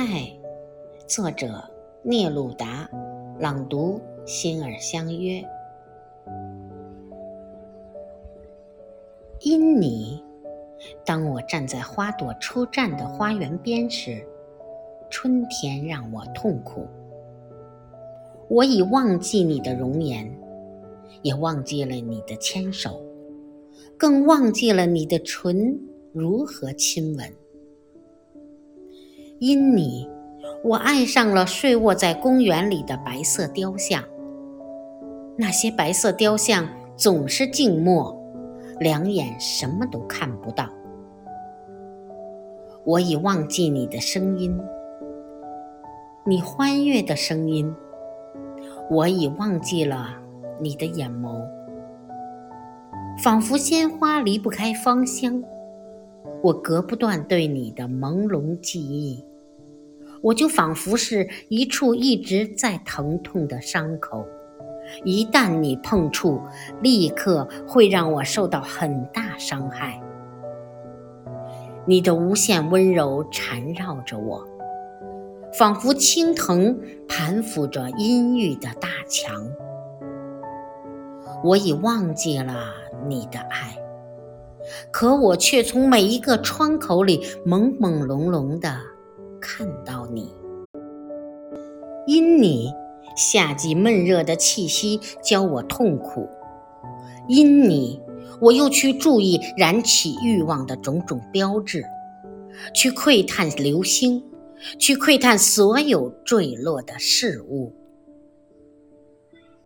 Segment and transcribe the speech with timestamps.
[0.00, 0.34] 爱，
[1.06, 1.62] 作者
[2.02, 2.88] 聂鲁达，
[3.38, 5.44] 朗读心儿相约。
[9.40, 10.24] 因你，
[11.04, 14.26] 当我站在花朵初绽的花园边时，
[15.10, 16.86] 春天让我痛苦。
[18.48, 20.34] 我已忘记你的容颜，
[21.20, 23.02] 也忘记了你的牵手，
[23.98, 25.78] 更忘记了你的唇
[26.14, 27.30] 如何亲吻。
[29.40, 30.06] 因你，
[30.62, 34.04] 我爱上了睡卧在公园里的白色雕像。
[35.34, 38.14] 那些白色雕像总是静默，
[38.80, 40.68] 两眼什么都看不到。
[42.84, 44.60] 我已忘记你的声音，
[46.26, 47.74] 你欢悦的声音。
[48.90, 50.18] 我已忘记了
[50.60, 51.42] 你的眼眸，
[53.22, 55.42] 仿佛鲜花离不开芳香。
[56.42, 59.24] 我隔不断对你的朦胧记忆。
[60.22, 64.26] 我就仿佛是一处一直在疼痛的伤口，
[65.04, 66.40] 一旦你碰触，
[66.82, 70.00] 立刻会让我受到很大伤害。
[71.86, 74.46] 你的无限温柔缠绕着我，
[75.54, 79.50] 仿佛青藤盘抚着阴郁的大墙。
[81.42, 82.74] 我已忘记了
[83.08, 83.74] 你的爱，
[84.90, 88.78] 可我却从每一个窗口里朦朦胧胧的。
[89.40, 90.32] 看到你，
[92.06, 92.72] 因你
[93.16, 96.28] 夏季闷热的气息教我痛苦；
[97.26, 98.00] 因你，
[98.40, 101.84] 我又去注意燃起欲望的种种标志，
[102.74, 104.22] 去窥探流星，
[104.78, 107.72] 去窥探所有坠落的事物。